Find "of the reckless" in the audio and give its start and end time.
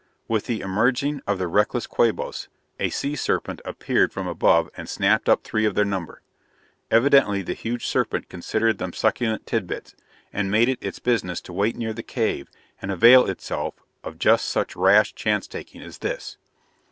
1.27-1.85